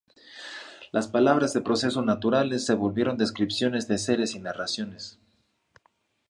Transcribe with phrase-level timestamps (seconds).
[0.91, 5.19] Las palabras de procesos naturales se volvieron descripciones de seres y narraciones.